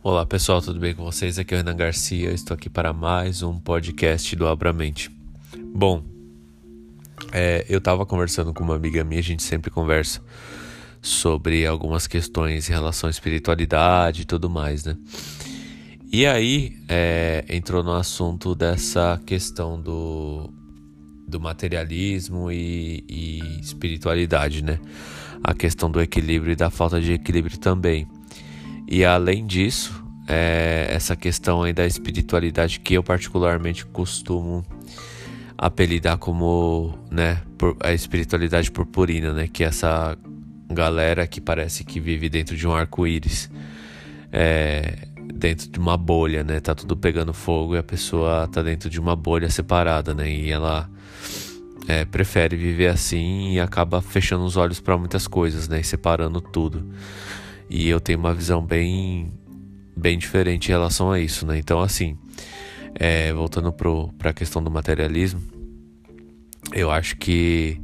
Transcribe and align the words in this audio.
Olá 0.00 0.24
pessoal, 0.24 0.62
tudo 0.62 0.78
bem 0.78 0.94
com 0.94 1.02
vocês? 1.02 1.40
Aqui 1.40 1.52
é 1.52 1.56
o 1.56 1.58
Renan 1.58 1.74
Garcia, 1.74 2.30
estou 2.30 2.54
aqui 2.54 2.70
para 2.70 2.92
mais 2.92 3.42
um 3.42 3.58
podcast 3.58 4.36
do 4.36 4.46
Abramente. 4.46 5.10
Bom, 5.74 6.04
é, 7.32 7.66
eu 7.68 7.78
estava 7.78 8.06
conversando 8.06 8.54
com 8.54 8.62
uma 8.62 8.76
amiga 8.76 9.02
minha, 9.02 9.18
a 9.18 9.24
gente 9.24 9.42
sempre 9.42 9.72
conversa 9.72 10.22
sobre 11.02 11.66
algumas 11.66 12.06
questões 12.06 12.70
em 12.70 12.72
relação 12.72 13.08
à 13.08 13.10
espiritualidade 13.10 14.22
e 14.22 14.24
tudo 14.24 14.48
mais, 14.48 14.84
né? 14.84 14.96
E 16.12 16.24
aí 16.24 16.76
é, 16.88 17.44
entrou 17.48 17.82
no 17.82 17.92
assunto 17.92 18.54
dessa 18.54 19.20
questão 19.26 19.82
do, 19.82 20.48
do 21.26 21.40
materialismo 21.40 22.52
e, 22.52 23.04
e 23.08 23.60
espiritualidade, 23.60 24.62
né? 24.62 24.78
A 25.42 25.52
questão 25.54 25.90
do 25.90 26.00
equilíbrio 26.00 26.52
e 26.52 26.56
da 26.56 26.70
falta 26.70 27.00
de 27.00 27.14
equilíbrio 27.14 27.58
também. 27.58 28.06
E 28.90 29.04
além 29.04 29.46
disso, 29.46 30.02
é 30.26 30.88
essa 30.90 31.14
questão 31.14 31.62
aí 31.62 31.74
da 31.74 31.86
espiritualidade 31.86 32.80
que 32.80 32.94
eu 32.94 33.02
particularmente 33.02 33.84
costumo 33.84 34.64
apelidar 35.58 36.16
como, 36.16 36.98
né, 37.10 37.42
a 37.80 37.92
espiritualidade 37.92 38.70
purpurina, 38.70 39.34
né, 39.34 39.46
que 39.46 39.62
é 39.62 39.66
essa 39.66 40.16
galera 40.70 41.26
que 41.26 41.38
parece 41.40 41.84
que 41.84 42.00
vive 42.00 42.30
dentro 42.30 42.56
de 42.56 42.66
um 42.66 42.72
arco-íris, 42.72 43.50
é, 44.32 45.06
dentro 45.34 45.68
de 45.68 45.78
uma 45.78 45.96
bolha, 45.96 46.42
né, 46.42 46.58
tá 46.58 46.74
tudo 46.74 46.96
pegando 46.96 47.34
fogo 47.34 47.74
e 47.74 47.78
a 47.78 47.82
pessoa 47.82 48.48
tá 48.48 48.62
dentro 48.62 48.88
de 48.88 48.98
uma 48.98 49.14
bolha 49.14 49.50
separada, 49.50 50.14
né, 50.14 50.30
e 50.30 50.50
ela 50.50 50.88
é, 51.86 52.06
prefere 52.06 52.56
viver 52.56 52.88
assim 52.88 53.52
e 53.52 53.60
acaba 53.60 54.00
fechando 54.00 54.44
os 54.44 54.56
olhos 54.56 54.80
para 54.80 54.96
muitas 54.96 55.26
coisas, 55.26 55.68
né, 55.68 55.80
e 55.80 55.84
separando 55.84 56.40
tudo. 56.40 56.86
E 57.70 57.88
eu 57.88 58.00
tenho 58.00 58.18
uma 58.18 58.34
visão 58.34 58.64
bem, 58.64 59.32
bem 59.96 60.18
diferente 60.18 60.68
em 60.68 60.72
relação 60.72 61.10
a 61.10 61.20
isso, 61.20 61.46
né? 61.46 61.58
Então, 61.58 61.80
assim, 61.80 62.16
é, 62.94 63.32
voltando 63.32 63.72
para 63.72 64.30
a 64.30 64.32
questão 64.34 64.62
do 64.62 64.70
materialismo, 64.70 65.40
eu 66.72 66.90
acho 66.90 67.16
que 67.16 67.80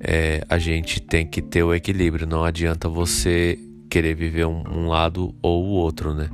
é, 0.00 0.44
a 0.48 0.58
gente 0.58 1.00
tem 1.00 1.26
que 1.26 1.42
ter 1.42 1.62
o 1.62 1.74
equilíbrio. 1.74 2.26
Não 2.26 2.44
adianta 2.44 2.88
você 2.88 3.58
querer 3.88 4.14
viver 4.14 4.46
um, 4.46 4.62
um 4.68 4.88
lado 4.88 5.34
ou 5.42 5.64
o 5.64 5.68
outro, 5.68 6.14
né? 6.14 6.30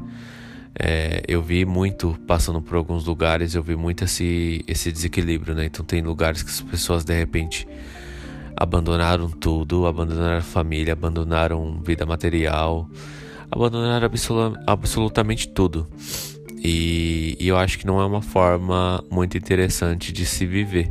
É, 0.78 1.22
eu 1.26 1.42
vi 1.42 1.64
muito, 1.64 2.18
passando 2.26 2.60
por 2.60 2.76
alguns 2.76 3.06
lugares, 3.06 3.54
eu 3.54 3.62
vi 3.62 3.74
muito 3.74 4.04
esse, 4.04 4.62
esse 4.68 4.92
desequilíbrio, 4.92 5.54
né? 5.54 5.64
Então 5.64 5.84
tem 5.84 6.02
lugares 6.02 6.42
que 6.42 6.50
as 6.50 6.60
pessoas 6.60 7.02
de 7.02 7.14
repente 7.14 7.66
abandonaram 8.56 9.28
tudo, 9.28 9.86
abandonaram 9.86 10.40
família, 10.42 10.94
abandonaram 10.94 11.80
vida 11.84 12.06
material, 12.06 12.88
abandonaram 13.50 14.10
absolutamente 14.66 15.48
tudo. 15.48 15.86
E, 16.56 17.36
e, 17.38 17.46
eu 17.46 17.56
acho 17.56 17.78
que 17.78 17.86
não 17.86 18.00
é 18.00 18.06
uma 18.06 18.22
forma 18.22 19.04
muito 19.10 19.36
interessante 19.36 20.10
de 20.12 20.24
se 20.24 20.46
viver, 20.46 20.90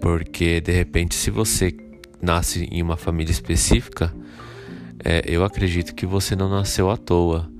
porque 0.00 0.60
de 0.60 0.72
repente, 0.72 1.14
se 1.14 1.30
você 1.30 1.74
nasce 2.20 2.68
em 2.70 2.82
uma 2.82 2.96
família 2.96 3.32
específica, 3.32 4.14
é, 5.02 5.22
eu 5.26 5.42
acredito 5.44 5.94
que 5.94 6.06
você 6.06 6.36
não 6.36 6.48
nasceu 6.48 6.90
à 6.90 6.96
toa. 6.96 7.50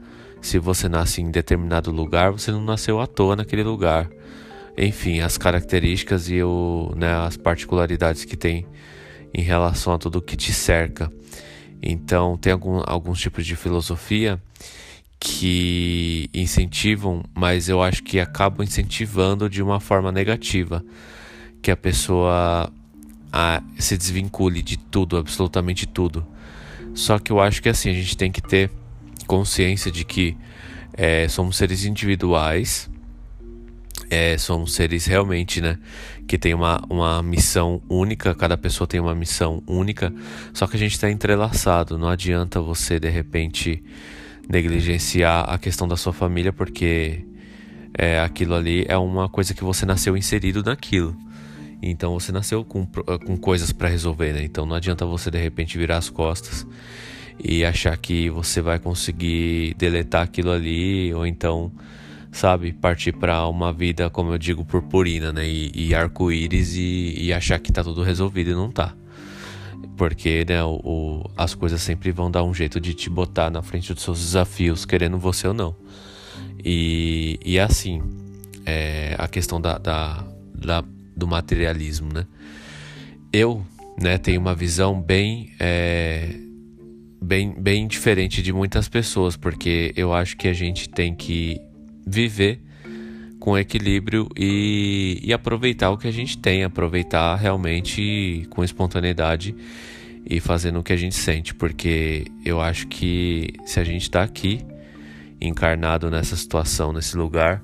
Se 0.41 0.58
você 0.58 0.89
nasce 0.89 1.22
em 1.22 1.30
determinado 1.30 1.91
lugar, 1.91 2.30
você 2.30 2.52
não 2.52 2.62
nasceu 2.62 3.00
à 3.00 3.06
toa 3.06 3.34
naquele 3.34 3.62
lugar. 3.62 4.11
Enfim, 4.77 5.20
as 5.20 5.39
características 5.39 6.28
e 6.28 6.42
o, 6.42 6.92
né, 6.97 7.14
as 7.14 7.36
particularidades 7.36 8.25
que 8.25 8.36
tem 8.36 8.67
em 9.34 9.42
relação 9.42 9.92
a 9.92 9.98
tudo 9.98 10.22
que 10.22 10.36
te 10.36 10.52
cerca. 10.52 11.12
Então, 11.82 12.36
tem 12.36 12.52
algum, 12.52 12.80
alguns 12.86 13.20
tipos 13.20 13.44
de 13.44 13.56
filosofia 13.56 14.40
que 15.18 16.30
incentivam, 16.32 17.22
mas 17.34 17.68
eu 17.68 17.83
acho 17.83 18.02
que 18.02 18.20
acabam 18.20 18.64
incentivando 18.64 19.50
de 19.50 19.62
uma 19.62 19.80
forma 19.80 20.12
negativa, 20.12 20.84
que 21.61 21.70
a 21.70 21.77
pessoa 21.77 22.70
a, 23.33 23.62
se 23.78 23.96
desvincule 23.96 24.62
de 24.62 24.77
tudo, 24.77 25.17
absolutamente 25.17 25.86
tudo. 25.86 26.27
Só 26.94 27.18
que 27.18 27.33
eu 27.33 27.40
acho 27.40 27.61
que 27.61 27.68
assim, 27.68 27.90
a 27.90 27.94
gente 27.94 28.17
tem 28.17 28.30
que 28.30 28.40
ter 28.40 28.70
consciência 29.27 29.90
de 29.90 30.05
que 30.05 30.36
é, 30.92 31.27
somos 31.28 31.56
seres 31.56 31.84
individuais 31.84 32.89
é, 34.14 34.36
seres 34.67 35.07
realmente, 35.07 35.61
né? 35.61 35.79
Que 36.27 36.39
tem 36.39 36.55
uma, 36.55 36.83
uma 36.89 37.23
missão 37.23 37.83
única, 37.89 38.35
cada 38.35 38.57
pessoa 38.57 38.86
tem 38.86 39.01
uma 39.01 39.14
missão 39.14 39.63
única, 39.67 40.13
só 40.52 40.67
que 40.67 40.77
a 40.77 40.79
gente 40.79 40.92
está 40.92 41.11
entrelaçado. 41.11 41.98
Não 41.98 42.08
adianta 42.08 42.61
você, 42.61 43.01
de 43.01 43.08
repente, 43.08 43.83
negligenciar 44.48 45.48
a 45.48 45.58
questão 45.58 45.89
da 45.89 45.97
sua 45.97 46.13
família, 46.13 46.53
porque 46.53 47.24
é, 47.97 48.20
aquilo 48.20 48.55
ali 48.55 48.85
é 48.89 48.97
uma 48.97 49.29
coisa 49.29 49.53
que 49.53 49.64
você 49.64 49.85
nasceu 49.85 50.17
inserido 50.17 50.63
naquilo. 50.63 51.17
Então 51.83 52.19
você 52.19 52.33
nasceu 52.33 52.64
com, 52.64 52.86
com 52.86 53.36
coisas 53.36 53.73
para 53.73 53.89
resolver, 53.89 54.33
né? 54.33 54.42
Então 54.42 54.64
não 54.64 54.77
adianta 54.77 55.05
você, 55.05 55.30
de 55.30 55.39
repente, 55.39 55.77
virar 55.77 55.98
as 55.98 56.08
costas 56.08 56.67
e 57.42 57.64
achar 57.64 57.97
que 57.97 58.30
você 58.30 58.63
vai 58.63 58.79
conseguir 58.79 59.74
deletar 59.74 60.23
aquilo 60.23 60.51
ali, 60.51 61.13
ou 61.13 61.27
então 61.27 61.73
sabe, 62.34 62.72
partir 62.72 63.12
para 63.12 63.46
uma 63.46 63.72
vida, 63.72 64.11
como 64.11 64.33
eu 64.33 64.39
digo, 64.39 64.64
purpurina, 64.64 65.33
né? 65.33 65.46
E, 65.46 65.70
e 65.72 65.95
arco-íris 65.95 66.74
e, 66.74 67.14
e, 67.17 67.33
achar 67.33 67.61
que 67.61 67.72
tá 67.72 67.83
tudo 67.83 68.02
resolvido 68.02 68.50
e 68.50 68.55
não 68.55 68.70
tá. 68.70 68.95
Porque, 69.96 70.44
né, 70.48 70.62
o, 70.64 70.80
o, 70.83 71.30
as 71.36 71.55
coisas 71.55 71.80
sempre 71.80 72.11
vão 72.11 72.30
dar 72.30 72.42
um 72.42 72.52
jeito 72.52 72.80
de 72.80 72.92
te 72.92 73.08
botar 73.08 73.50
na 73.50 73.62
frente 73.62 73.94
dos 73.94 74.02
seus 74.02 74.18
desafios, 74.18 74.84
querendo 74.84 75.17
você 75.17 75.46
ou 75.46 75.55
não. 75.55 75.77
E, 76.64 77.39
e 77.44 77.58
assim, 77.58 78.02
é, 78.67 79.14
a 79.17 79.28
questão 79.28 79.61
da, 79.61 79.78
da, 79.78 80.27
da, 80.52 80.84
do 81.17 81.28
materialismo, 81.28 82.12
né? 82.12 82.27
Eu, 83.33 83.64
né, 84.00 84.18
tenho 84.18 84.40
uma 84.40 84.55
visão 84.56 85.00
bem, 85.00 85.52
é, 85.61 86.34
bem, 87.23 87.55
bem 87.56 87.86
diferente 87.86 88.42
de 88.42 88.52
muitas 88.52 88.89
pessoas, 88.89 89.36
porque 89.36 89.92
eu 89.96 90.12
acho 90.12 90.36
que 90.36 90.48
a 90.48 90.52
gente 90.52 90.89
tem 90.89 91.14
que 91.14 91.61
viver 92.07 92.61
com 93.39 93.59
equilíbrio 93.59 94.29
e, 94.37 95.20
e 95.23 95.33
aproveitar 95.33 95.91
o 95.91 95.98
que 95.98 96.09
a 96.09 96.11
gente 96.11 96.39
tem, 96.39 96.65
aproveitar 96.65 97.37
realmente 97.37 98.47
com 98.51 98.65
espontaneidade 98.65 99.55
e 100.25 100.41
fazendo 100.41 100.79
o 100.79 100.83
que 100.83 100.92
a 100.92 100.97
gente 100.97 101.15
sente, 101.15 101.55
porque 101.55 102.25
eu 102.45 102.61
acho 102.61 102.87
que 102.87 103.53
se 103.67 103.79
a 103.79 103.85
gente 103.85 104.03
está 104.03 104.23
aqui 104.23 104.61
encarnado 105.41 106.11
nessa 106.11 106.37
situação, 106.37 106.92
nesse 106.92 107.17
lugar 107.17 107.63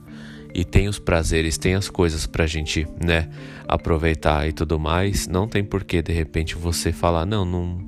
e 0.55 0.65
tem 0.65 0.89
os 0.89 0.99
prazeres, 0.99 1.57
tem 1.57 1.75
as 1.75 1.89
coisas 1.89 2.27
pra 2.27 2.47
gente, 2.47 2.87
né, 3.03 3.31
aproveitar 3.67 4.47
e 4.49 4.53
tudo 4.53 4.79
mais, 4.79 5.27
não 5.27 5.49
tem 5.49 5.65
por 5.65 5.85
que 5.85 6.03
de 6.03 6.13
repente 6.13 6.57
você 6.57 6.93
falar, 6.93 7.25
não, 7.25 7.45
não, 7.45 7.87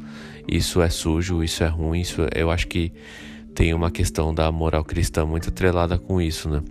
isso 0.49 0.81
é 0.81 0.89
sujo, 0.89 1.45
isso 1.45 1.63
é 1.63 1.69
ruim, 1.69 2.01
isso 2.01 2.23
eu 2.34 2.51
acho 2.51 2.69
que 2.69 2.93
tem 3.55 3.75
uma 3.75 3.91
questão 3.91 4.35
da 4.35 4.51
moral 4.51 4.85
cristã 4.85 5.25
muito 5.25 5.49
atrelada 5.49 5.99
com 5.99 6.21
isso, 6.21 6.49
né? 6.49 6.63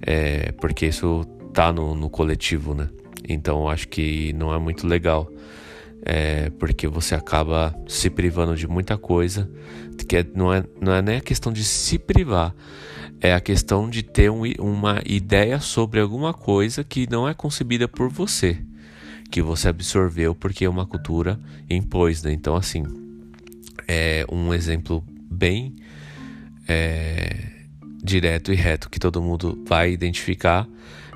É, 0.00 0.52
porque 0.52 0.86
isso 0.86 1.24
tá 1.52 1.72
no, 1.72 1.94
no 1.94 2.08
coletivo, 2.08 2.74
né? 2.74 2.88
Então 3.28 3.68
acho 3.68 3.88
que 3.88 4.32
não 4.32 4.52
é 4.52 4.58
muito 4.58 4.86
legal. 4.86 5.28
É, 6.04 6.50
porque 6.58 6.88
você 6.88 7.14
acaba 7.14 7.72
se 7.86 8.10
privando 8.10 8.56
de 8.56 8.66
muita 8.66 8.98
coisa, 8.98 9.48
que 10.08 10.16
é, 10.16 10.26
não, 10.34 10.52
é, 10.52 10.64
não 10.80 10.92
é 10.92 11.00
nem 11.00 11.16
a 11.16 11.20
questão 11.20 11.52
de 11.52 11.62
se 11.62 11.96
privar, 11.96 12.52
é 13.20 13.32
a 13.32 13.40
questão 13.40 13.88
de 13.88 14.02
ter 14.02 14.28
um, 14.28 14.42
uma 14.58 15.00
ideia 15.06 15.60
sobre 15.60 16.00
alguma 16.00 16.34
coisa 16.34 16.82
que 16.82 17.08
não 17.08 17.28
é 17.28 17.32
concebida 17.32 17.86
por 17.86 18.08
você, 18.08 18.58
que 19.30 19.40
você 19.40 19.68
absorveu 19.68 20.34
porque 20.34 20.66
uma 20.66 20.84
cultura 20.84 21.38
impôs, 21.70 22.20
né? 22.24 22.32
Então, 22.32 22.56
assim, 22.56 22.82
é 23.86 24.26
um 24.28 24.52
exemplo 24.52 25.04
bem 25.30 25.76
é, 26.68 27.36
direto 28.02 28.52
e 28.52 28.56
reto 28.56 28.90
que 28.90 28.98
todo 28.98 29.22
mundo 29.22 29.62
vai 29.66 29.92
identificar 29.92 30.66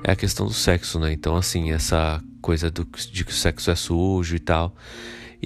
é 0.03 0.11
a 0.11 0.15
questão 0.15 0.45
do 0.45 0.53
sexo, 0.53 0.99
né? 0.99 1.11
Então, 1.11 1.35
assim, 1.35 1.71
essa 1.71 2.23
coisa 2.41 2.69
do, 2.69 2.87
de 3.11 3.25
que 3.25 3.31
o 3.31 3.35
sexo 3.35 3.71
é 3.71 3.75
sujo 3.75 4.35
e 4.35 4.39
tal. 4.39 4.75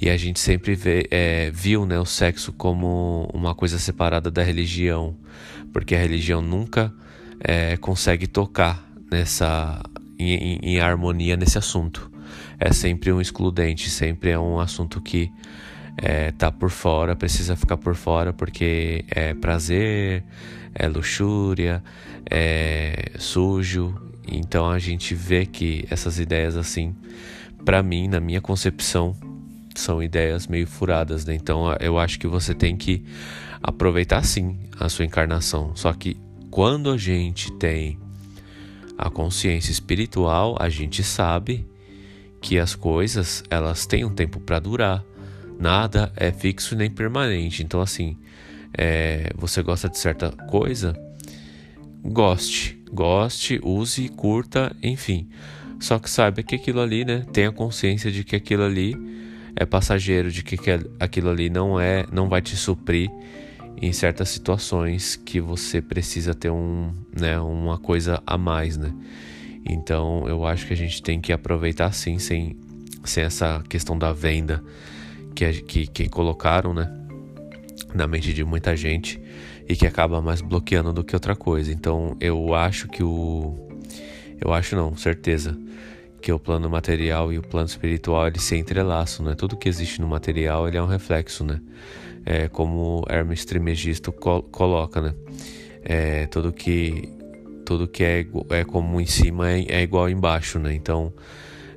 E 0.00 0.08
a 0.08 0.16
gente 0.16 0.40
sempre 0.40 0.74
vê, 0.74 1.06
é, 1.10 1.50
viu 1.50 1.84
né, 1.84 1.98
o 1.98 2.04
sexo 2.04 2.52
como 2.52 3.28
uma 3.32 3.54
coisa 3.54 3.78
separada 3.78 4.30
da 4.30 4.42
religião, 4.42 5.16
porque 5.72 5.94
a 5.94 5.98
religião 5.98 6.40
nunca 6.40 6.92
é, 7.40 7.76
consegue 7.76 8.26
tocar 8.26 8.86
nessa 9.10 9.82
em, 10.18 10.58
em, 10.62 10.80
harmonia 10.80 11.36
nesse 11.36 11.58
assunto. 11.58 12.10
É 12.58 12.72
sempre 12.72 13.12
um 13.12 13.20
excludente, 13.20 13.90
sempre 13.90 14.30
é 14.30 14.38
um 14.38 14.60
assunto 14.60 15.00
que 15.00 15.30
é, 15.96 16.30
tá 16.32 16.50
por 16.50 16.70
fora, 16.70 17.14
precisa 17.14 17.56
ficar 17.56 17.76
por 17.76 17.94
fora 17.94 18.32
porque 18.32 19.04
é 19.10 19.34
prazer, 19.34 20.24
é 20.74 20.88
luxúria, 20.88 21.82
é 22.30 23.12
sujo. 23.18 23.94
Então 24.26 24.70
a 24.70 24.78
gente 24.78 25.14
vê 25.14 25.44
que 25.44 25.84
essas 25.90 26.18
ideias 26.18 26.56
assim, 26.56 26.94
para 27.64 27.82
mim, 27.82 28.08
na 28.08 28.20
minha 28.20 28.40
concepção, 28.40 29.16
são 29.74 30.02
ideias 30.02 30.46
meio 30.46 30.66
furadas, 30.66 31.24
né? 31.24 31.34
Então 31.34 31.74
eu 31.80 31.98
acho 31.98 32.18
que 32.18 32.26
você 32.26 32.54
tem 32.54 32.76
que 32.76 33.04
aproveitar 33.62 34.24
sim 34.24 34.58
a 34.78 34.88
sua 34.88 35.04
encarnação. 35.04 35.72
Só 35.74 35.92
que 35.92 36.16
quando 36.50 36.90
a 36.90 36.96
gente 36.96 37.50
tem 37.52 37.98
a 38.98 39.08
consciência 39.10 39.72
espiritual, 39.72 40.56
a 40.60 40.68
gente 40.68 41.02
sabe 41.02 41.66
que 42.40 42.58
as 42.58 42.74
coisas 42.74 43.42
elas 43.48 43.86
têm 43.86 44.04
um 44.04 44.14
tempo 44.14 44.40
para 44.40 44.58
durar. 44.58 45.04
Nada 45.62 46.12
é 46.16 46.32
fixo 46.32 46.74
nem 46.74 46.90
permanente. 46.90 47.62
Então 47.62 47.80
assim, 47.80 48.16
é, 48.76 49.30
você 49.36 49.62
gosta 49.62 49.88
de 49.88 49.96
certa 49.96 50.32
coisa, 50.32 50.92
goste, 52.02 52.82
goste, 52.92 53.60
use, 53.62 54.08
curta, 54.08 54.74
enfim. 54.82 55.28
Só 55.78 56.00
que 56.00 56.10
saiba 56.10 56.42
que 56.42 56.56
aquilo 56.56 56.80
ali, 56.80 57.04
né? 57.04 57.24
Tenha 57.32 57.52
consciência 57.52 58.10
de 58.10 58.24
que 58.24 58.34
aquilo 58.34 58.64
ali 58.64 58.96
é 59.54 59.64
passageiro, 59.64 60.32
de 60.32 60.42
que 60.42 60.56
aquilo 60.98 61.30
ali 61.30 61.48
não 61.48 61.78
é, 61.78 62.06
não 62.10 62.28
vai 62.28 62.42
te 62.42 62.56
suprir 62.56 63.08
em 63.80 63.92
certas 63.92 64.30
situações 64.30 65.14
que 65.14 65.40
você 65.40 65.80
precisa 65.80 66.34
ter 66.34 66.50
um, 66.50 66.92
né, 67.16 67.38
uma 67.38 67.78
coisa 67.78 68.20
a 68.26 68.36
mais, 68.36 68.76
né? 68.76 68.92
Então 69.64 70.26
eu 70.26 70.44
acho 70.44 70.66
que 70.66 70.72
a 70.72 70.76
gente 70.76 71.00
tem 71.00 71.20
que 71.20 71.32
aproveitar 71.32 71.92
sim, 71.92 72.18
sem, 72.18 72.56
sem 73.04 73.22
essa 73.22 73.62
questão 73.68 73.96
da 73.96 74.12
venda 74.12 74.60
que, 75.34 75.62
que, 75.62 75.86
que 75.86 76.08
colocaram, 76.08 76.72
né? 76.74 76.90
Na 77.94 78.06
mente 78.06 78.32
de 78.32 78.44
muita 78.44 78.76
gente 78.76 79.20
e 79.68 79.76
que 79.76 79.86
acaba 79.86 80.20
mais 80.20 80.40
bloqueando 80.40 80.92
do 80.92 81.04
que 81.04 81.14
outra 81.14 81.34
coisa. 81.36 81.72
Então 81.72 82.16
eu 82.20 82.54
acho 82.54 82.88
que 82.88 83.02
o. 83.02 83.68
Eu 84.40 84.52
acho 84.52 84.74
não, 84.76 84.96
certeza. 84.96 85.56
Que 86.20 86.32
o 86.32 86.38
plano 86.38 86.70
material 86.70 87.32
e 87.32 87.38
o 87.38 87.42
plano 87.42 87.66
espiritual 87.66 88.28
eles 88.28 88.42
se 88.42 88.56
entrelaçam, 88.56 89.26
né? 89.26 89.34
Tudo 89.34 89.56
que 89.56 89.68
existe 89.68 90.00
no 90.00 90.06
material 90.06 90.68
ele 90.68 90.76
é 90.76 90.82
um 90.82 90.86
reflexo, 90.86 91.44
né? 91.44 91.60
É 92.24 92.48
como 92.48 93.04
Hermes 93.08 93.44
Trismegisto 93.44 94.12
col 94.12 94.42
coloca, 94.44 95.00
né? 95.00 95.14
É, 95.82 96.26
tudo 96.26 96.52
que 96.52 97.08
tudo 97.64 97.88
que 97.88 98.04
é, 98.04 98.26
é 98.50 98.64
comum 98.64 99.00
em 99.00 99.06
cima 99.06 99.50
é, 99.50 99.64
é 99.68 99.82
igual 99.82 100.08
embaixo, 100.08 100.58
né? 100.58 100.72
Então, 100.74 101.12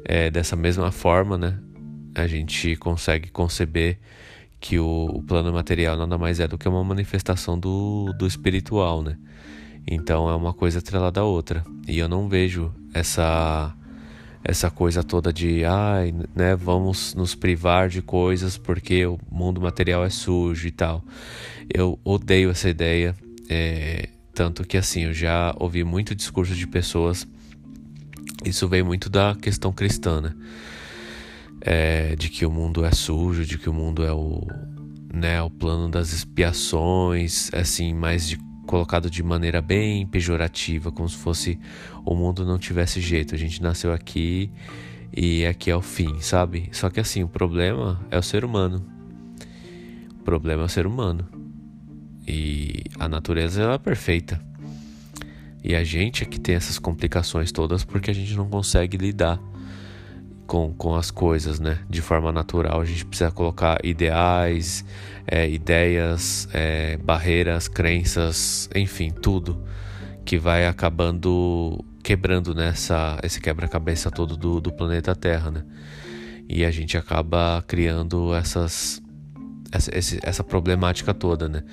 é, 0.03 0.29
dessa 0.29 0.55
mesma 0.55 0.91
forma, 0.91 1.37
né? 1.37 1.57
A 2.15 2.27
gente 2.27 2.75
consegue 2.77 3.29
conceber 3.29 3.99
que 4.59 4.79
o, 4.79 5.11
o, 5.13 5.21
plano 5.21 5.51
material 5.53 5.97
nada 5.97 6.17
mais 6.17 6.39
é 6.39 6.47
do 6.47 6.57
que 6.57 6.67
uma 6.67 6.83
manifestação 6.83 7.59
do, 7.59 8.11
do 8.17 8.25
espiritual, 8.25 9.03
né? 9.03 9.17
Então 9.85 10.29
é 10.29 10.35
uma 10.35 10.53
coisa 10.53 10.79
atrelada 10.79 11.19
à 11.19 11.23
outra. 11.23 11.63
E 11.87 11.99
eu 11.99 12.09
não 12.09 12.27
vejo 12.27 12.73
essa 12.93 13.75
essa 14.47 14.69
coisa 14.69 15.03
toda 15.03 15.33
de 15.33 15.65
ai, 15.65 16.13
né, 16.35 16.55
vamos 16.55 17.15
nos 17.15 17.33
privar 17.33 17.89
de 17.89 17.99
coisas 17.99 18.59
porque 18.59 19.03
o 19.03 19.17
mundo 19.31 19.59
material 19.59 20.05
é 20.05 20.09
sujo 20.09 20.67
e 20.67 20.71
tal. 20.71 21.03
Eu 21.67 21.99
odeio 22.03 22.51
essa 22.51 22.69
ideia, 22.69 23.15
é, 23.49 24.07
tanto 24.35 24.63
que 24.63 24.77
assim, 24.77 25.05
eu 25.05 25.13
já 25.13 25.51
ouvi 25.59 25.83
muito 25.83 26.13
discurso 26.13 26.53
de 26.53 26.67
pessoas, 26.67 27.27
isso 28.45 28.67
veio 28.67 28.85
muito 28.85 29.09
da 29.09 29.35
questão 29.35 29.73
cristã, 29.73 30.21
né? 30.21 30.35
É, 31.67 32.15
de 32.15 32.29
que 32.29 32.45
o 32.45 32.51
mundo 32.51 32.85
é 32.85 32.91
sujo, 32.91 33.43
de 33.43 33.57
que 33.57 33.67
o 33.67 33.73
mundo 33.73 34.05
é 34.05 34.13
o, 34.13 34.45
né, 35.11 35.41
o 35.41 35.49
plano 35.49 35.89
das 35.89 36.13
expiações, 36.13 37.51
assim, 37.51 37.91
mais 37.91 38.27
de, 38.27 38.37
colocado 38.67 39.09
de 39.09 39.23
maneira 39.23 39.63
bem 39.63 40.05
pejorativa, 40.05 40.91
como 40.91 41.09
se 41.09 41.17
fosse 41.17 41.59
o 42.05 42.13
mundo 42.13 42.45
não 42.45 42.59
tivesse 42.59 43.01
jeito. 43.01 43.33
A 43.33 43.37
gente 43.37 43.63
nasceu 43.63 43.91
aqui 43.91 44.51
e 45.11 45.43
aqui 45.43 45.71
é 45.71 45.75
o 45.75 45.81
fim, 45.81 46.19
sabe? 46.21 46.69
Só 46.71 46.87
que 46.91 46.99
assim, 46.99 47.23
o 47.23 47.27
problema 47.27 47.99
é 48.11 48.17
o 48.19 48.23
ser 48.23 48.45
humano. 48.45 48.85
O 50.19 50.23
problema 50.23 50.61
é 50.61 50.65
o 50.65 50.69
ser 50.69 50.85
humano. 50.85 51.27
E 52.27 52.83
a 52.99 53.09
natureza 53.09 53.63
ela 53.63 53.73
é 53.73 53.79
perfeita. 53.79 54.39
E 55.63 55.73
a 55.75 55.83
gente 55.83 56.21
é 56.21 56.27
que 56.27 56.39
tem 56.39 56.53
essas 56.53 56.77
complicações 56.77 57.51
todas 57.51 57.83
porque 57.83 58.11
a 58.11 58.13
gente 58.13 58.35
não 58.35 58.47
consegue 58.47 58.97
lidar 58.97 59.39
com, 60.45 60.73
com 60.73 60.95
as 60.95 61.11
coisas, 61.11 61.59
né? 61.59 61.79
De 61.89 62.01
forma 62.01 62.31
natural. 62.31 62.81
A 62.81 62.85
gente 62.85 63.05
precisa 63.05 63.31
colocar 63.31 63.79
ideais, 63.83 64.85
é, 65.27 65.49
ideias, 65.49 66.47
é, 66.53 66.97
barreiras, 66.97 67.67
crenças, 67.67 68.69
enfim, 68.75 69.11
tudo 69.11 69.61
que 70.23 70.37
vai 70.37 70.65
acabando 70.65 71.83
quebrando 72.01 72.53
nessa 72.53 73.19
esse 73.23 73.41
quebra-cabeça 73.41 74.11
todo 74.11 74.37
do, 74.37 74.61
do 74.61 74.71
planeta 74.71 75.15
Terra, 75.15 75.51
né? 75.51 75.63
E 76.47 76.63
a 76.63 76.69
gente 76.69 76.97
acaba 76.97 77.63
criando 77.67 78.33
essas 78.33 79.01
essa, 79.71 79.91
essa 80.23 80.43
problemática 80.43 81.13
toda, 81.13 81.49
né? 81.49 81.63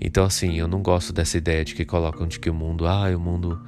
Então, 0.00 0.24
assim, 0.24 0.58
eu 0.58 0.68
não 0.68 0.82
gosto 0.82 1.12
dessa 1.12 1.38
ideia 1.38 1.64
de 1.64 1.74
que 1.74 1.84
colocam 1.84 2.26
de 2.26 2.38
que 2.38 2.50
o 2.50 2.54
mundo, 2.54 2.86
ah, 2.86 3.08
o 3.16 3.20
mundo 3.20 3.60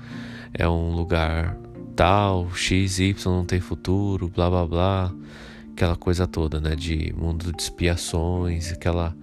é 0.52 0.68
um 0.68 0.90
lugar 0.92 1.56
tal, 1.98 2.54
X, 2.54 3.00
Y 3.00 3.12
não 3.26 3.44
tem 3.44 3.58
futuro, 3.58 4.28
blá 4.28 4.48
blá 4.48 4.64
blá, 4.64 5.14
aquela 5.72 5.96
coisa 5.96 6.28
toda, 6.28 6.60
né? 6.60 6.76
De 6.76 7.12
mundo 7.12 7.52
de 7.52 7.60
expiações, 7.60 8.70
aquela. 8.70 9.16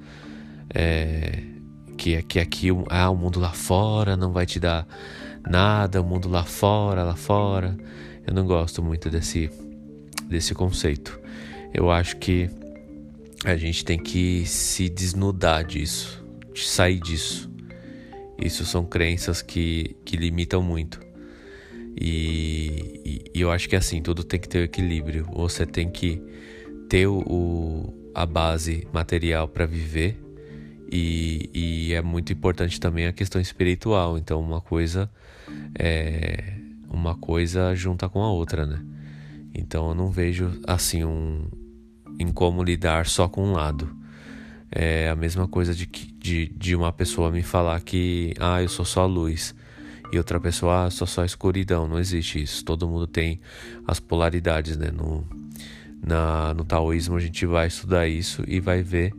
É, 0.74 1.42
que, 1.98 2.22
que 2.24 2.38
aqui 2.38 2.68
ah, 2.90 3.10
o 3.10 3.16
mundo 3.16 3.40
lá 3.40 3.52
fora 3.52 4.18
não 4.18 4.34
vai 4.34 4.46
te 4.46 4.60
dar 4.60 4.86
nada, 5.50 6.02
o 6.02 6.04
mundo 6.04 6.28
lá 6.28 6.44
fora, 6.44 7.02
lá 7.02 7.16
fora. 7.16 7.78
Eu 8.28 8.34
não 8.34 8.46
gosto 8.46 8.84
muito 8.84 9.10
desse, 9.10 9.50
desse 10.28 10.54
conceito. 10.54 11.18
Eu 11.74 11.90
acho 11.90 12.18
que 12.18 12.50
a 13.46 13.56
gente 13.56 13.86
tem 13.86 13.98
que 13.98 14.46
se 14.46 14.90
desnudar 14.90 15.64
disso, 15.64 16.22
sair 16.54 17.00
disso. 17.00 17.50
Isso 18.38 18.66
são 18.66 18.84
crenças 18.84 19.42
que, 19.42 19.96
que 20.04 20.18
limitam 20.18 20.62
muito. 20.62 21.05
E, 22.00 23.02
e, 23.06 23.32
e, 23.34 23.42
eu 23.42 23.52
acho 23.52 23.70
que 23.70 23.76
assim, 23.76 24.02
tudo 24.02 24.24
tem 24.24 24.40
que 24.40 24.50
ter 24.50 24.60
o 24.60 24.64
equilíbrio. 24.64 25.26
Você 25.34 25.66
tem 25.66 25.90
que 25.90 26.22
ter 26.90 27.08
o, 27.08 27.94
a 28.14 28.26
base 28.26 28.88
material 28.92 29.48
para 29.48 29.66
viver. 29.66 30.22
E, 30.92 31.50
e, 31.54 31.94
é 31.94 32.02
muito 32.02 32.34
importante 32.34 32.80
também 32.80 33.08
a 33.08 33.14
questão 33.14 33.40
espiritual. 33.40 34.18
Então, 34.18 34.42
uma 34.42 34.62
coisa 34.62 35.10
é 35.78 36.54
uma 36.90 37.16
coisa 37.16 37.74
junta 37.76 38.08
com 38.08 38.22
a 38.22 38.32
outra, 38.32 38.66
né? 38.66 38.82
Então, 39.54 39.90
eu 39.90 39.96
não 39.96 40.12
vejo 40.12 40.60
assim 40.68 41.04
um 41.04 41.48
em 42.20 42.32
como 42.32 42.64
lidar 42.64 43.08
só 43.08 43.28
com 43.28 43.44
um 43.44 43.52
lado. 43.54 43.96
É 44.72 45.10
a 45.10 45.16
mesma 45.16 45.48
coisa 45.48 45.74
de, 45.74 45.86
de, 45.86 46.48
de 46.48 46.76
uma 46.76 46.92
pessoa 46.92 47.32
me 47.32 47.42
falar 47.42 47.80
que 47.82 48.34
ah, 48.40 48.62
eu 48.62 48.68
sou 48.68 48.84
só 48.84 49.06
luz 49.06 49.56
e 50.12 50.18
outra 50.18 50.40
pessoa, 50.40 50.86
ah, 50.86 50.90
só 50.90 51.06
só 51.06 51.26
escuridão. 51.26 51.88
Não 51.88 52.00
existe 52.00 52.42
isso. 52.42 52.64
Todo 52.64 52.88
mundo 52.88 53.08
tem 53.08 53.40
as 53.88 54.00
polaridades, 54.00 54.78
né? 54.78 54.92
No, 54.92 55.28
na, 56.02 56.54
no 56.54 56.64
taoísmo 56.64 57.16
a 57.16 57.20
gente 57.20 57.46
vai 57.46 57.68
estudar 57.68 58.08
isso 58.08 58.44
e 58.48 58.60
vai 58.60 58.82
ver 58.82 59.14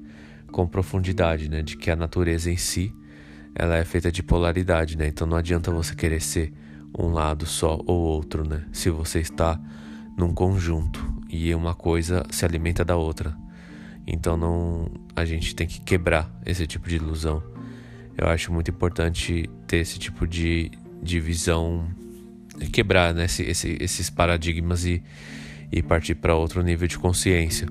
com 0.50 0.66
profundidade, 0.66 1.48
né? 1.48 1.62
De 1.62 1.76
que 1.76 1.90
a 1.90 1.96
natureza 1.96 2.50
em 2.50 2.56
si 2.56 2.94
ela 3.54 3.76
é 3.76 3.84
feita 3.84 4.12
de 4.12 4.22
polaridade, 4.22 4.96
né? 4.96 5.08
Então 5.08 5.26
não 5.26 5.36
adianta 5.36 5.70
você 5.70 5.94
querer 5.94 6.20
ser 6.20 6.52
um 6.98 7.08
lado 7.08 7.46
só 7.46 7.80
ou 7.86 8.00
outro, 8.00 8.46
né? 8.46 8.64
Se 8.72 8.90
você 8.90 9.20
está 9.20 9.60
num 10.16 10.32
conjunto 10.32 11.04
e 11.28 11.54
uma 11.54 11.74
coisa 11.74 12.24
se 12.30 12.44
alimenta 12.44 12.84
da 12.84 12.96
outra. 12.96 13.36
Então 14.06 14.36
não 14.36 14.90
a 15.14 15.24
gente 15.24 15.54
tem 15.54 15.66
que 15.66 15.80
quebrar 15.80 16.30
esse 16.44 16.66
tipo 16.66 16.88
de 16.88 16.96
ilusão. 16.96 17.42
Eu 18.16 18.28
acho 18.28 18.52
muito 18.52 18.70
importante 18.70 19.50
ter 19.66 19.78
esse 19.78 19.98
tipo 19.98 20.26
de, 20.26 20.70
de 21.02 21.20
visão, 21.20 21.88
quebrar 22.72 23.14
né, 23.14 23.24
esse, 23.24 23.42
esse, 23.42 23.76
esses 23.80 24.10
paradigmas 24.10 24.84
e, 24.84 25.02
e 25.70 25.82
partir 25.82 26.14
para 26.14 26.34
outro 26.34 26.62
nível 26.62 26.86
de 26.88 26.98
consciência. 26.98 27.68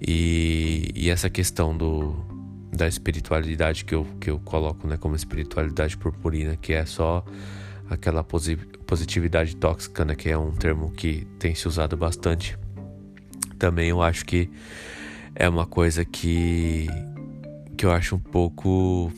E, 0.00 0.90
e 0.94 1.10
essa 1.10 1.28
questão 1.28 1.76
do, 1.76 2.16
da 2.72 2.88
espiritualidade 2.88 3.84
que 3.84 3.94
eu, 3.94 4.06
que 4.20 4.30
eu 4.30 4.38
coloco 4.38 4.86
né, 4.86 4.96
como 4.96 5.14
espiritualidade 5.14 5.96
purpurina, 5.96 6.56
que 6.56 6.72
é 6.72 6.86
só 6.86 7.24
aquela 7.88 8.22
posi 8.22 8.56
positividade 8.86 9.54
tóxica, 9.56 10.04
né, 10.04 10.16
que 10.16 10.28
é 10.28 10.36
um 10.36 10.52
termo 10.52 10.90
que 10.90 11.26
tem 11.38 11.54
se 11.54 11.68
usado 11.68 11.96
bastante. 11.96 12.58
Também 13.58 13.90
eu 13.90 14.02
acho 14.02 14.24
que 14.24 14.50
é 15.34 15.48
uma 15.48 15.66
coisa 15.66 16.04
que, 16.04 16.88
que 17.76 17.86
eu 17.86 17.92
acho 17.92 18.16
um 18.16 18.18
pouco 18.18 19.12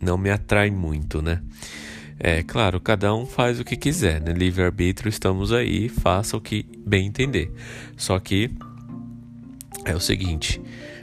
não 0.00 0.16
me 0.16 0.30
atrai 0.30 0.70
muito, 0.70 1.22
né? 1.22 1.42
É 2.18 2.42
claro, 2.42 2.80
cada 2.80 3.14
um 3.14 3.26
faz 3.26 3.60
o 3.60 3.64
que 3.64 3.76
quiser, 3.76 4.20
né? 4.20 4.32
Livre-arbítrio, 4.32 5.08
estamos 5.08 5.52
aí, 5.52 5.88
faça 5.88 6.36
o 6.36 6.40
que 6.40 6.64
bem 6.86 7.06
entender. 7.06 7.52
Só 7.96 8.18
que 8.18 8.50
é 9.84 9.94
o 9.94 10.00
seguinte, 10.00 10.60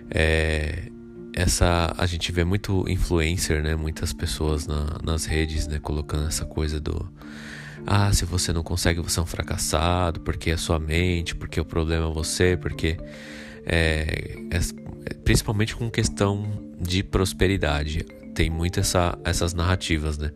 é, 0.10 0.90
essa 1.34 1.94
a 1.98 2.06
gente 2.06 2.32
vê 2.32 2.44
muito 2.44 2.84
influencer, 2.90 3.62
né? 3.62 3.76
Muitas 3.76 4.12
pessoas 4.12 4.66
na, 4.66 4.98
nas 5.04 5.26
redes, 5.26 5.68
né? 5.68 5.80
Colocando 5.80 6.28
essa 6.28 6.46
coisa 6.46 6.80
do 6.80 7.08
ah, 7.86 8.12
se 8.14 8.26
você 8.26 8.54
não 8.54 8.64
consegue, 8.64 9.02
você 9.02 9.20
é 9.20 9.24
um 9.24 9.26
fracassado, 9.26 10.22
porque 10.22 10.52
é 10.52 10.58
sua 10.58 10.80
mente, 10.80 11.36
porque 11.36 11.60
o 11.60 11.66
problema 11.66 12.10
é 12.10 12.14
você, 12.14 12.56
porque 12.56 12.98
é, 13.66 14.38
é, 14.50 15.14
principalmente 15.24 15.76
com 15.76 15.90
questão 15.90 16.74
de 16.80 17.04
prosperidade. 17.04 18.06
Tem 18.34 18.50
muito 18.50 18.80
essa, 18.80 19.18
essas 19.24 19.54
narrativas, 19.54 20.18
né? 20.18 20.32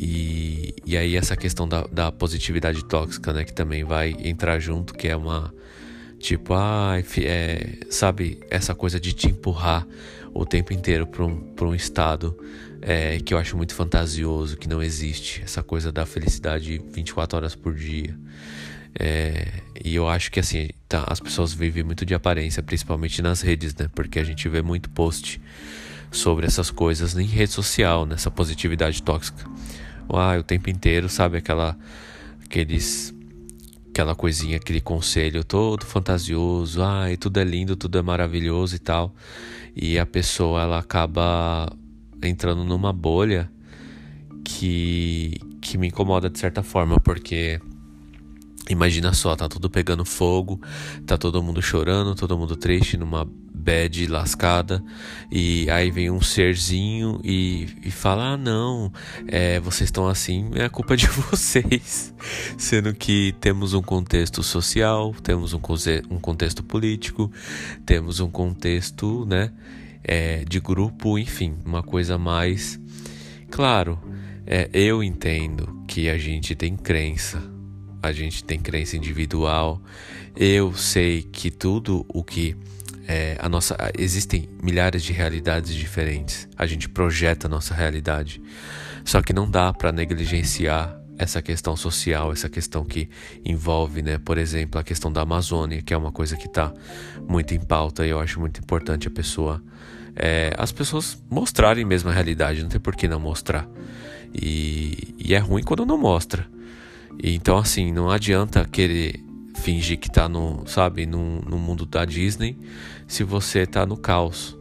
E, 0.00 0.74
e 0.86 0.96
aí 0.96 1.16
essa 1.16 1.36
questão 1.36 1.66
da, 1.66 1.82
da 1.90 2.12
positividade 2.12 2.84
tóxica, 2.84 3.32
né? 3.32 3.44
Que 3.44 3.52
também 3.52 3.84
vai 3.84 4.16
entrar 4.20 4.58
junto, 4.58 4.94
que 4.94 5.08
é 5.08 5.16
uma 5.16 5.52
Tipo, 6.18 6.54
ah, 6.54 6.96
é, 7.18 7.78
sabe, 7.90 8.40
essa 8.50 8.74
coisa 8.74 8.98
de 8.98 9.12
te 9.12 9.28
empurrar 9.28 9.86
o 10.34 10.44
tempo 10.44 10.72
inteiro 10.72 11.06
para 11.06 11.24
um, 11.24 11.54
um 11.62 11.74
estado 11.74 12.36
é, 12.82 13.18
que 13.20 13.32
eu 13.32 13.38
acho 13.38 13.56
muito 13.56 13.72
fantasioso, 13.72 14.56
que 14.56 14.68
não 14.68 14.82
existe. 14.82 15.42
Essa 15.42 15.62
coisa 15.62 15.92
da 15.92 16.04
felicidade 16.04 16.82
24 16.92 17.36
horas 17.36 17.54
por 17.54 17.72
dia. 17.72 18.18
É, 18.98 19.46
e 19.84 19.94
eu 19.94 20.08
acho 20.08 20.32
que 20.32 20.40
assim, 20.40 20.70
tá, 20.88 21.04
as 21.06 21.20
pessoas 21.20 21.52
vivem 21.52 21.84
muito 21.84 22.04
de 22.04 22.14
aparência, 22.14 22.62
principalmente 22.64 23.22
nas 23.22 23.40
redes, 23.40 23.72
né? 23.76 23.88
Porque 23.94 24.18
a 24.18 24.24
gente 24.24 24.48
vê 24.48 24.60
muito 24.60 24.90
post 24.90 25.40
sobre 26.10 26.46
essas 26.46 26.70
coisas 26.70 27.16
em 27.16 27.26
rede 27.26 27.52
social, 27.52 28.06
nessa 28.06 28.30
positividade 28.30 29.02
tóxica. 29.02 29.44
Ah, 30.08 30.36
o 30.38 30.42
tempo 30.42 30.70
inteiro, 30.70 31.08
sabe, 31.08 31.38
aquela 31.38 31.76
aqueles 32.44 33.14
aquela 33.90 34.14
coisinha, 34.14 34.56
aquele 34.56 34.80
conselho 34.80 35.42
todo 35.42 35.84
fantasioso, 35.84 36.82
ai, 36.82 37.16
tudo 37.16 37.38
é 37.40 37.44
lindo, 37.44 37.76
tudo 37.76 37.98
é 37.98 38.02
maravilhoso 38.02 38.76
e 38.76 38.78
tal. 38.78 39.14
E 39.74 39.98
a 39.98 40.06
pessoa 40.06 40.62
ela 40.62 40.78
acaba 40.78 41.70
entrando 42.22 42.64
numa 42.64 42.92
bolha 42.92 43.50
que 44.44 45.40
que 45.60 45.76
me 45.76 45.88
incomoda 45.88 46.30
de 46.30 46.38
certa 46.38 46.62
forma, 46.62 46.98
porque 47.00 47.60
imagina 48.70 49.12
só, 49.12 49.36
tá 49.36 49.48
tudo 49.48 49.68
pegando 49.68 50.04
fogo, 50.04 50.60
tá 51.06 51.18
todo 51.18 51.42
mundo 51.42 51.60
chorando, 51.60 52.14
todo 52.14 52.38
mundo 52.38 52.56
triste 52.56 52.96
numa 52.96 53.28
bad 53.58 54.06
lascada 54.06 54.82
e 55.30 55.68
aí 55.70 55.90
vem 55.90 56.10
um 56.10 56.20
serzinho 56.20 57.20
e, 57.24 57.68
e 57.84 57.90
fala: 57.90 58.32
Ah, 58.32 58.36
não, 58.36 58.92
é, 59.26 59.58
vocês 59.60 59.88
estão 59.88 60.06
assim, 60.06 60.50
é 60.54 60.68
culpa 60.68 60.96
de 60.96 61.06
vocês. 61.30 62.14
Sendo 62.56 62.94
que 62.94 63.34
temos 63.40 63.74
um 63.74 63.82
contexto 63.82 64.42
social, 64.42 65.14
temos 65.22 65.52
um, 65.52 65.60
um 66.10 66.18
contexto 66.18 66.62
político, 66.62 67.30
temos 67.84 68.20
um 68.20 68.30
contexto, 68.30 69.26
né, 69.26 69.50
é, 70.02 70.44
de 70.44 70.60
grupo, 70.60 71.18
enfim, 71.18 71.56
uma 71.64 71.82
coisa 71.82 72.16
mais. 72.16 72.80
Claro, 73.50 73.98
é, 74.46 74.70
eu 74.72 75.02
entendo 75.02 75.84
que 75.86 76.08
a 76.08 76.16
gente 76.16 76.54
tem 76.54 76.76
crença, 76.76 77.42
a 78.02 78.12
gente 78.12 78.44
tem 78.44 78.58
crença 78.58 78.96
individual. 78.96 79.82
Eu 80.36 80.72
sei 80.72 81.22
que 81.22 81.50
tudo 81.50 82.06
o 82.08 82.22
que 82.22 82.56
é, 83.08 83.38
a 83.40 83.48
nossa 83.48 83.74
existem 83.96 84.46
milhares 84.62 85.02
de 85.02 85.14
realidades 85.14 85.74
diferentes. 85.74 86.46
A 86.58 86.66
gente 86.66 86.90
projeta 86.90 87.46
a 87.46 87.50
nossa 87.50 87.74
realidade. 87.74 88.42
Só 89.02 89.22
que 89.22 89.32
não 89.32 89.50
dá 89.50 89.72
para 89.72 89.90
negligenciar 89.90 90.94
essa 91.16 91.40
questão 91.40 91.74
social, 91.74 92.30
essa 92.30 92.50
questão 92.50 92.84
que 92.84 93.08
envolve, 93.42 94.02
né, 94.02 94.18
por 94.18 94.36
exemplo, 94.36 94.78
a 94.78 94.84
questão 94.84 95.10
da 95.10 95.22
Amazônia, 95.22 95.80
que 95.80 95.94
é 95.94 95.96
uma 95.96 96.12
coisa 96.12 96.36
que 96.36 96.46
está 96.46 96.72
muito 97.26 97.54
em 97.54 97.58
pauta 97.58 98.06
e 98.06 98.10
eu 98.10 98.20
acho 98.20 98.38
muito 98.38 98.60
importante 98.60 99.08
a 99.08 99.10
pessoa, 99.10 99.60
é, 100.14 100.52
as 100.58 100.70
pessoas 100.70 101.20
mostrarem 101.30 101.86
mesmo 101.86 102.10
a 102.10 102.12
realidade, 102.12 102.62
não 102.62 102.68
tem 102.68 102.78
por 102.78 102.94
que 102.94 103.08
não 103.08 103.18
mostrar. 103.18 103.66
E, 104.34 105.14
e 105.18 105.34
é 105.34 105.38
ruim 105.38 105.62
quando 105.62 105.86
não 105.86 105.96
mostra. 105.96 106.46
E, 107.20 107.34
então, 107.34 107.56
assim, 107.56 107.90
não 107.90 108.10
adianta 108.10 108.64
querer 108.70 109.24
fingir 109.58 109.98
que 109.98 110.10
tá 110.10 110.28
no, 110.28 110.62
sabe, 110.66 111.04
no, 111.04 111.40
no 111.42 111.58
mundo 111.58 111.84
da 111.84 112.04
Disney 112.04 112.56
se 113.06 113.24
você 113.24 113.66
tá 113.66 113.84
no 113.84 113.96
caos. 113.96 114.56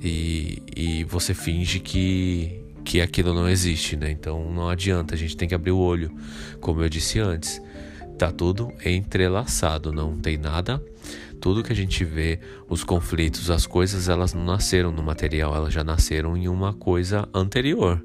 E, 0.00 0.62
e 0.76 1.04
você 1.04 1.34
finge 1.34 1.80
que, 1.80 2.60
que 2.84 3.00
aquilo 3.00 3.34
não 3.34 3.48
existe, 3.48 3.96
né? 3.96 4.10
Então 4.10 4.52
não 4.52 4.68
adianta, 4.68 5.14
a 5.14 5.18
gente 5.18 5.36
tem 5.36 5.48
que 5.48 5.54
abrir 5.54 5.72
o 5.72 5.78
olho. 5.78 6.12
Como 6.60 6.80
eu 6.82 6.88
disse 6.88 7.18
antes, 7.18 7.60
tá 8.16 8.30
tudo 8.30 8.72
entrelaçado, 8.84 9.92
não 9.92 10.16
tem 10.16 10.36
nada. 10.36 10.82
Tudo 11.40 11.62
que 11.62 11.72
a 11.72 11.76
gente 11.76 12.04
vê, 12.04 12.38
os 12.68 12.84
conflitos, 12.84 13.50
as 13.50 13.66
coisas, 13.66 14.08
elas 14.08 14.34
não 14.34 14.44
nasceram 14.44 14.90
no 14.92 15.02
material, 15.02 15.54
elas 15.54 15.72
já 15.72 15.82
nasceram 15.82 16.36
em 16.36 16.48
uma 16.48 16.72
coisa 16.72 17.28
anterior. 17.32 18.02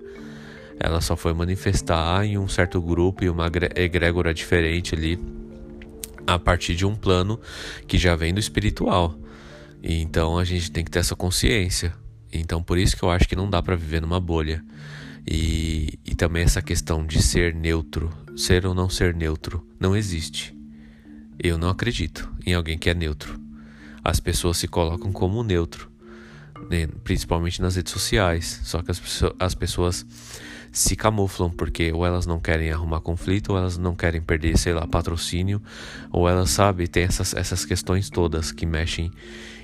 Ela 0.80 1.02
só 1.02 1.16
foi 1.16 1.34
manifestar 1.34 2.26
em 2.26 2.38
um 2.38 2.48
certo 2.48 2.82
grupo 2.82 3.24
e 3.24 3.30
uma 3.30 3.48
egrégora 3.76 4.34
diferente 4.34 4.96
ali 4.96 5.20
a 6.26 6.40
partir 6.40 6.76
de 6.76 6.86
um 6.86 6.96
plano 6.96 7.40
que 7.88 7.98
já 7.98 8.16
vem 8.16 8.34
do 8.34 8.40
espiritual. 8.40 9.18
E 9.82 10.02
então 10.02 10.38
a 10.38 10.44
gente 10.44 10.72
tem 10.72 10.84
que 10.84 10.92
ter 10.92 11.00
essa 11.00 11.16
consciência. 11.16 11.94
Então 12.32 12.64
por 12.64 12.78
isso 12.78 12.96
que 12.96 13.04
eu 13.04 13.10
acho 13.10 13.28
que 13.28 13.36
não 13.36 13.50
dá 13.50 13.62
para 13.62 13.76
viver 13.76 14.02
numa 14.02 14.20
bolha. 14.20 14.64
E, 15.26 16.00
e 16.06 16.16
também 16.16 16.44
essa 16.44 16.62
questão 16.62 17.06
de 17.06 17.22
ser 17.22 17.56
neutro, 17.56 18.12
ser 18.36 18.66
ou 18.66 18.74
não 18.74 18.90
ser 18.90 19.16
neutro, 19.16 19.66
não 19.80 19.96
existe. 19.96 20.56
Eu 21.40 21.58
não 21.58 21.70
acredito 21.70 22.32
em 22.46 22.54
alguém 22.54 22.78
que 22.78 22.90
é 22.90 22.94
neutro. 22.94 23.40
As 24.04 24.20
pessoas 24.20 24.58
se 24.58 24.68
colocam 24.68 25.14
como 25.14 25.44
neutro? 25.44 25.93
Principalmente 27.04 27.62
nas 27.62 27.76
redes 27.76 27.92
sociais. 27.92 28.62
Só 28.64 28.82
que 28.82 28.92
as, 28.92 29.02
as 29.40 29.56
pessoas 29.56 30.06
se 30.72 30.96
camuflam 30.96 31.52
porque 31.52 31.92
ou 31.94 32.06
elas 32.06 32.26
não 32.26 32.40
querem 32.40 32.72
arrumar 32.72 33.00
conflito, 33.00 33.52
ou 33.52 33.58
elas 33.58 33.78
não 33.78 33.96
querem 33.96 34.22
perder, 34.22 34.58
sei 34.58 34.74
lá, 34.74 34.88
patrocínio, 34.88 35.62
ou 36.12 36.28
elas, 36.28 36.50
sabe, 36.50 36.88
tem 36.88 37.04
essas, 37.04 37.34
essas 37.36 37.64
questões 37.64 38.10
todas 38.10 38.52
que 38.52 38.66
mexem 38.66 39.12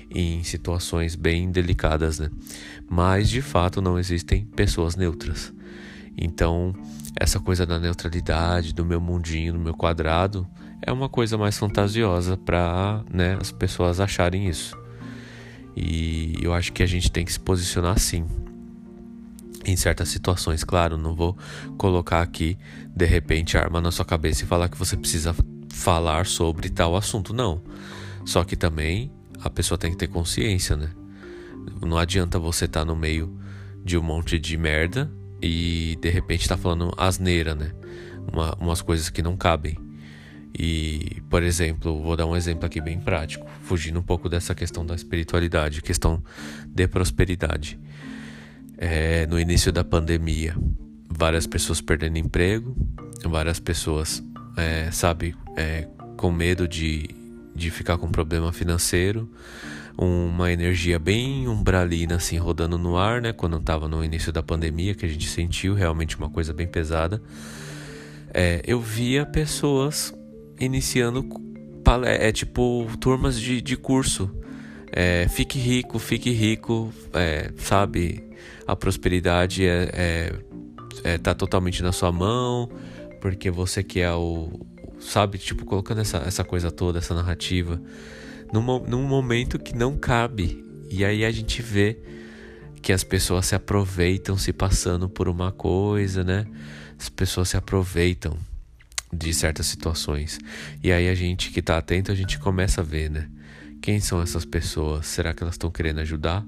em 0.08 0.42
situações 0.44 1.16
bem 1.16 1.50
delicadas, 1.50 2.18
né? 2.18 2.30
Mas 2.88 3.28
de 3.28 3.42
fato 3.42 3.82
não 3.82 3.98
existem 3.98 4.44
pessoas 4.44 4.96
neutras. 4.96 5.52
Então, 6.16 6.74
essa 7.18 7.40
coisa 7.40 7.66
da 7.66 7.78
neutralidade, 7.78 8.72
do 8.72 8.84
meu 8.84 9.00
mundinho, 9.00 9.52
do 9.52 9.58
meu 9.58 9.74
quadrado, 9.74 10.46
é 10.82 10.92
uma 10.92 11.08
coisa 11.08 11.36
mais 11.36 11.58
fantasiosa 11.58 12.36
para 12.36 13.04
né, 13.12 13.36
as 13.40 13.52
pessoas 13.52 14.00
acharem 14.00 14.48
isso. 14.48 14.79
E 15.76 16.34
eu 16.40 16.52
acho 16.52 16.72
que 16.72 16.82
a 16.82 16.86
gente 16.86 17.10
tem 17.10 17.24
que 17.24 17.32
se 17.32 17.40
posicionar 17.40 17.94
assim, 17.96 18.26
em 19.64 19.76
certas 19.76 20.08
situações. 20.08 20.64
Claro, 20.64 20.96
não 20.96 21.14
vou 21.14 21.36
colocar 21.76 22.22
aqui 22.22 22.58
de 22.94 23.06
repente 23.06 23.56
arma 23.56 23.80
na 23.80 23.90
sua 23.90 24.04
cabeça 24.04 24.44
e 24.44 24.46
falar 24.46 24.68
que 24.68 24.76
você 24.76 24.96
precisa 24.96 25.34
falar 25.70 26.26
sobre 26.26 26.68
tal 26.68 26.96
assunto, 26.96 27.32
não. 27.32 27.62
Só 28.24 28.44
que 28.44 28.56
também 28.56 29.10
a 29.42 29.48
pessoa 29.48 29.78
tem 29.78 29.90
que 29.90 29.96
ter 29.96 30.08
consciência, 30.08 30.76
né? 30.76 30.90
Não 31.80 31.96
adianta 31.96 32.38
você 32.38 32.64
estar 32.66 32.80
tá 32.80 32.86
no 32.86 32.96
meio 32.96 33.38
de 33.84 33.96
um 33.96 34.02
monte 34.02 34.38
de 34.38 34.56
merda 34.56 35.10
e 35.42 35.96
de 36.00 36.10
repente 36.10 36.48
tá 36.48 36.56
falando 36.56 36.92
asneira, 36.96 37.54
né? 37.54 37.72
Uma, 38.32 38.54
umas 38.56 38.82
coisas 38.82 39.08
que 39.08 39.22
não 39.22 39.36
cabem. 39.36 39.76
E, 40.58 41.22
por 41.30 41.42
exemplo, 41.42 42.02
vou 42.02 42.16
dar 42.16 42.26
um 42.26 42.36
exemplo 42.36 42.66
aqui 42.66 42.80
bem 42.80 42.98
prático, 42.98 43.46
fugindo 43.62 43.98
um 44.00 44.02
pouco 44.02 44.28
dessa 44.28 44.54
questão 44.54 44.84
da 44.84 44.94
espiritualidade, 44.94 45.80
questão 45.82 46.22
de 46.66 46.88
prosperidade 46.88 47.78
é, 48.76 49.26
no 49.26 49.38
início 49.38 49.70
da 49.70 49.84
pandemia. 49.84 50.56
Várias 51.08 51.46
pessoas 51.46 51.80
perdendo 51.80 52.18
emprego, 52.18 52.76
várias 53.24 53.60
pessoas, 53.60 54.22
é, 54.56 54.90
sabe, 54.90 55.34
é, 55.56 55.86
com 56.16 56.32
medo 56.32 56.66
de, 56.66 57.10
de 57.54 57.70
ficar 57.70 57.98
com 57.98 58.10
problema 58.10 58.52
financeiro, 58.52 59.30
uma 59.96 60.50
energia 60.50 60.98
bem 60.98 61.46
umbralina 61.46 62.16
assim 62.16 62.38
rodando 62.38 62.78
no 62.78 62.96
ar, 62.96 63.20
né? 63.20 63.34
Quando 63.34 63.58
estava 63.58 63.86
no 63.86 64.02
início 64.02 64.32
da 64.32 64.42
pandemia, 64.42 64.94
que 64.94 65.04
a 65.04 65.08
gente 65.08 65.28
sentiu 65.28 65.74
realmente 65.74 66.16
uma 66.16 66.30
coisa 66.30 66.54
bem 66.54 66.66
pesada. 66.66 67.20
É, 68.32 68.62
eu 68.64 68.80
via 68.80 69.26
pessoas 69.26 70.14
iniciando 70.60 71.26
é 72.04 72.30
tipo 72.30 72.86
turmas 73.00 73.40
de, 73.40 73.60
de 73.60 73.76
curso. 73.76 74.30
É, 74.92 75.26
fique 75.28 75.58
rico, 75.58 75.98
fique 75.98 76.30
rico, 76.30 76.92
é, 77.12 77.50
sabe? 77.56 78.30
a 78.70 78.76
prosperidade 78.76 79.66
é, 79.66 79.90
é, 79.92 80.32
é 81.04 81.18
tá 81.18 81.34
totalmente 81.34 81.82
na 81.82 81.92
sua 81.92 82.12
mão, 82.12 82.70
porque 83.20 83.50
você 83.50 83.82
que 83.82 84.00
é 84.00 84.12
o. 84.12 84.66
Sabe, 85.00 85.38
tipo, 85.38 85.64
colocando 85.64 86.02
essa, 86.02 86.18
essa 86.18 86.44
coisa 86.44 86.70
toda, 86.70 86.98
essa 86.98 87.14
narrativa, 87.14 87.80
num, 88.52 88.62
num 88.80 89.02
momento 89.02 89.58
que 89.58 89.74
não 89.74 89.96
cabe. 89.96 90.62
E 90.90 91.04
aí 91.04 91.24
a 91.24 91.30
gente 91.30 91.62
vê 91.62 91.98
que 92.82 92.92
as 92.92 93.02
pessoas 93.02 93.46
se 93.46 93.54
aproveitam 93.54 94.36
se 94.36 94.52
passando 94.52 95.08
por 95.08 95.26
uma 95.26 95.50
coisa, 95.52 96.22
né? 96.22 96.46
As 96.98 97.08
pessoas 97.08 97.48
se 97.48 97.56
aproveitam 97.56 98.36
de 99.12 99.32
certas 99.34 99.66
situações. 99.66 100.38
E 100.82 100.92
aí 100.92 101.08
a 101.08 101.14
gente 101.14 101.50
que 101.50 101.60
tá 101.62 101.78
atento, 101.78 102.12
a 102.12 102.14
gente 102.14 102.38
começa 102.38 102.80
a 102.80 102.84
ver, 102.84 103.10
né? 103.10 103.28
Quem 103.80 104.00
são 104.00 104.20
essas 104.20 104.44
pessoas? 104.44 105.06
Será 105.06 105.32
que 105.32 105.42
elas 105.42 105.54
estão 105.54 105.70
querendo 105.70 106.00
ajudar? 106.00 106.44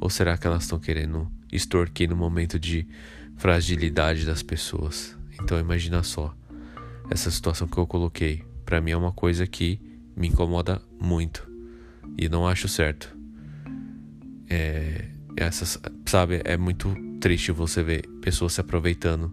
Ou 0.00 0.10
será 0.10 0.36
que 0.36 0.46
elas 0.46 0.64
estão 0.64 0.78
querendo 0.78 1.30
extorquir 1.50 2.08
no 2.08 2.16
momento 2.16 2.58
de 2.58 2.86
fragilidade 3.36 4.24
das 4.24 4.42
pessoas. 4.42 5.16
Então 5.40 5.58
imagina 5.58 6.02
só, 6.02 6.34
essa 7.10 7.30
situação 7.30 7.68
que 7.68 7.78
eu 7.78 7.86
coloquei, 7.86 8.42
para 8.64 8.80
mim 8.80 8.90
é 8.92 8.96
uma 8.96 9.12
coisa 9.12 9.46
que 9.46 9.80
me 10.16 10.28
incomoda 10.28 10.80
muito. 11.00 11.46
E 12.18 12.28
não 12.28 12.48
acho 12.48 12.66
certo. 12.66 13.14
É, 14.48 15.08
essas, 15.36 15.78
sabe, 16.06 16.40
é 16.44 16.56
muito 16.56 16.94
triste 17.20 17.52
você 17.52 17.82
ver 17.82 18.08
pessoas 18.22 18.54
se 18.54 18.60
aproveitando 18.60 19.32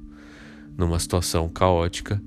numa 0.77 0.99
situação 0.99 1.47
caótica. 1.47 2.21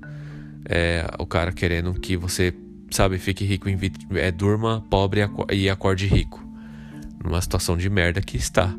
É, 0.65 1.05
o 1.17 1.25
cara 1.25 1.51
querendo 1.51 1.93
que 1.93 2.17
você, 2.17 2.53
sabe, 2.91 3.17
fique 3.17 3.45
rico 3.45 3.69
em 3.69 3.77
é, 4.15 4.31
durma 4.31 4.85
pobre 4.89 5.21
e 5.51 5.69
acorde 5.69 6.07
rico. 6.07 6.45
Numa 7.23 7.41
situação 7.41 7.77
de 7.77 7.89
merda 7.89 8.21
que 8.21 8.37
está. 8.37 8.73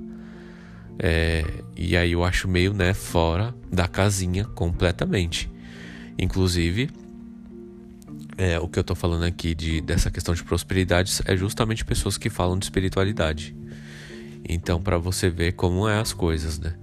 É, 0.98 1.44
e 1.76 1.96
aí 1.96 2.12
eu 2.12 2.24
acho 2.24 2.48
meio, 2.48 2.72
né, 2.72 2.92
fora 2.92 3.54
da 3.70 3.86
casinha 3.86 4.44
completamente. 4.44 5.50
Inclusive, 6.18 6.90
é, 8.36 8.58
o 8.58 8.68
que 8.68 8.78
eu 8.78 8.84
tô 8.84 8.94
falando 8.94 9.24
aqui 9.24 9.54
de, 9.54 9.80
dessa 9.80 10.10
questão 10.10 10.34
de 10.34 10.42
prosperidade 10.42 11.12
é 11.24 11.36
justamente 11.36 11.84
pessoas 11.84 12.16
que 12.16 12.28
falam 12.30 12.58
de 12.58 12.64
espiritualidade. 12.66 13.54
Então, 14.48 14.80
para 14.80 14.98
você 14.98 15.28
ver 15.28 15.52
como 15.52 15.88
é 15.88 15.98
as 15.98 16.12
coisas, 16.12 16.58
né? 16.58 16.74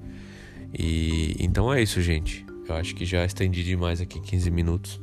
E 0.78 1.36
então 1.40 1.74
é 1.74 1.82
isso, 1.82 2.02
gente. 2.02 2.45
Eu 2.68 2.76
acho 2.76 2.96
que 2.96 3.06
já 3.06 3.24
estendi 3.26 3.64
demais 3.64 4.02
aqui 4.02 4.20
15 4.20 4.50
minutos. 4.52 5.00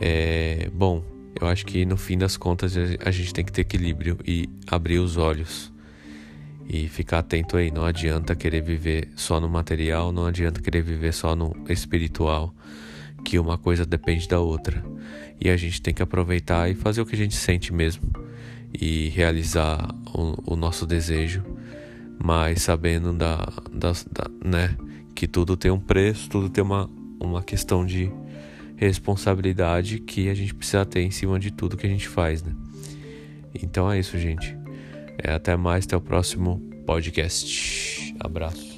É, 0.00 0.70
bom, 0.72 1.02
eu 1.40 1.46
acho 1.46 1.66
que 1.66 1.84
no 1.84 1.96
fim 1.96 2.16
das 2.16 2.36
contas 2.36 2.74
a 2.76 3.10
gente 3.10 3.32
tem 3.32 3.44
que 3.44 3.52
ter 3.52 3.62
equilíbrio 3.62 4.18
e 4.26 4.48
abrir 4.66 4.98
os 4.98 5.16
olhos 5.16 5.72
e 6.68 6.88
ficar 6.88 7.20
atento 7.20 7.56
aí. 7.56 7.70
Não 7.70 7.84
adianta 7.84 8.34
querer 8.34 8.62
viver 8.62 9.08
só 9.16 9.40
no 9.40 9.48
material, 9.48 10.12
não 10.12 10.26
adianta 10.26 10.60
querer 10.60 10.82
viver 10.82 11.12
só 11.12 11.36
no 11.36 11.54
espiritual, 11.68 12.54
que 13.24 13.38
uma 13.38 13.58
coisa 13.58 13.84
depende 13.84 14.26
da 14.28 14.40
outra. 14.40 14.84
E 15.40 15.50
a 15.50 15.56
gente 15.56 15.82
tem 15.82 15.92
que 15.92 16.02
aproveitar 16.02 16.70
e 16.70 16.74
fazer 16.74 17.00
o 17.00 17.06
que 17.06 17.14
a 17.14 17.18
gente 17.18 17.34
sente 17.34 17.72
mesmo 17.72 18.10
e 18.72 19.08
realizar 19.10 19.94
o, 20.14 20.54
o 20.54 20.56
nosso 20.56 20.86
desejo, 20.86 21.42
mas 22.22 22.62
sabendo 22.62 23.12
da, 23.12 23.36
da, 23.72 23.92
da, 23.92 24.30
né, 24.44 24.76
que 25.16 25.26
tudo 25.26 25.56
tem 25.56 25.70
um 25.70 25.80
preço, 25.80 26.28
tudo 26.28 26.50
tem 26.50 26.62
uma, 26.62 26.88
uma 27.18 27.42
questão 27.42 27.84
de 27.86 28.12
responsabilidade 28.76 29.98
que 29.98 30.28
a 30.28 30.34
gente 30.34 30.54
precisa 30.54 30.84
ter 30.84 31.00
em 31.00 31.10
cima 31.10 31.40
de 31.40 31.50
tudo 31.50 31.76
que 31.76 31.86
a 31.86 31.90
gente 31.90 32.06
faz, 32.06 32.42
né? 32.42 32.54
Então 33.54 33.90
é 33.90 33.98
isso, 33.98 34.18
gente. 34.18 34.54
É, 35.16 35.32
até 35.32 35.56
mais, 35.56 35.86
até 35.86 35.96
o 35.96 36.00
próximo 36.00 36.60
podcast. 36.84 38.14
Abraço. 38.20 38.75